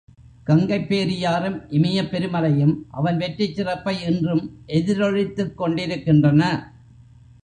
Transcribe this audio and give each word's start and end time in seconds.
கங்கைப் 0.47 0.87
பேரியாறும் 0.89 1.57
இமயப் 1.69 2.09
பெருமலையும் 2.11 2.73
அவன் 2.91 3.17
வெற்றிச் 3.17 3.55
சிறப்பை 3.55 4.03
இன்றும் 4.03 4.43
எதிரொலித்துக் 4.67 5.55
கொண்டிருக்கின்றன. 5.55 6.41